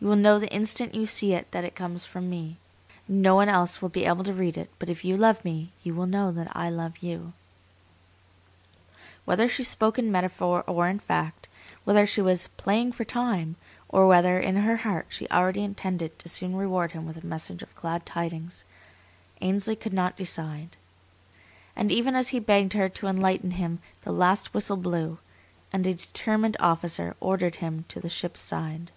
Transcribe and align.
You 0.00 0.06
will 0.06 0.14
know 0.14 0.38
the 0.38 0.48
instant 0.54 0.94
you 0.94 1.08
see 1.08 1.32
it 1.32 1.50
that 1.50 1.64
it 1.64 1.74
comes 1.74 2.04
from 2.06 2.30
me. 2.30 2.58
No 3.08 3.34
one 3.34 3.48
else 3.48 3.82
will 3.82 3.88
be 3.88 4.04
able 4.04 4.22
to 4.22 4.32
read 4.32 4.56
it; 4.56 4.70
but 4.78 4.88
if 4.88 5.04
you 5.04 5.16
love 5.16 5.44
me, 5.44 5.72
you 5.82 5.92
will 5.92 6.06
know 6.06 6.30
that 6.30 6.46
I 6.54 6.70
love 6.70 6.98
you." 6.98 7.32
Whether 9.24 9.48
she 9.48 9.64
spoke 9.64 9.98
in 9.98 10.12
metaphor 10.12 10.62
or 10.68 10.86
in 10.88 11.00
fact, 11.00 11.48
whether 11.82 12.06
she 12.06 12.22
was 12.22 12.46
"playing 12.46 12.92
for 12.92 13.04
time," 13.04 13.56
or 13.88 14.06
whether 14.06 14.38
in 14.38 14.54
her 14.58 14.76
heart 14.76 15.06
she 15.08 15.26
already 15.30 15.64
intended 15.64 16.16
to 16.20 16.28
soon 16.28 16.54
reward 16.54 16.92
him 16.92 17.04
with 17.04 17.16
a 17.16 17.26
message 17.26 17.64
of 17.64 17.74
glad 17.74 18.06
tidings, 18.06 18.62
Ainsley 19.40 19.74
could 19.74 19.92
not 19.92 20.16
decide. 20.16 20.76
And 21.74 21.90
even 21.90 22.14
as 22.14 22.28
he 22.28 22.38
begged 22.38 22.74
her 22.74 22.88
to 22.88 23.08
enlighten 23.08 23.50
him 23.50 23.80
the 24.02 24.12
last 24.12 24.54
whistle 24.54 24.76
blew, 24.76 25.18
and 25.72 25.88
a 25.88 25.94
determined 25.94 26.56
officer 26.60 27.16
ordered 27.18 27.56
him 27.56 27.84
to 27.88 27.98
the 27.98 28.08
ship's 28.08 28.38
side. 28.38 28.92